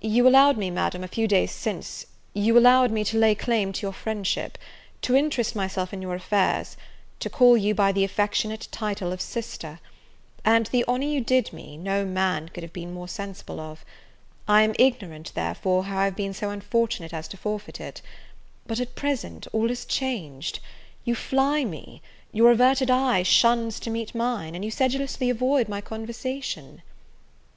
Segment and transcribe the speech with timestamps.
[0.00, 3.82] "You allowed me, Madam, a few days since, you allowed me to lay claim to
[3.82, 4.56] your friendship,
[5.02, 6.76] to interest myself in your affairs,
[7.18, 9.80] to call you by the affectionate title of sister;
[10.44, 13.84] and the honour you did me, no man could have been more sensible of;
[14.46, 18.02] I am ignorant, therefore, how I have been so unfortunate as to forfeit it:
[18.68, 20.60] but, at present, all is changed!
[21.04, 25.80] you fly me, your averted eye shuns to meet mine, and you sedulously avoid my
[25.80, 26.82] conversation."